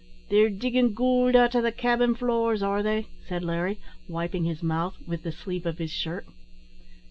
[0.29, 4.97] "They're diggin' goold out o' the cabin floors, are they?" said Larry, wiping his mouth
[5.05, 6.25] with the sleeve of his shirt.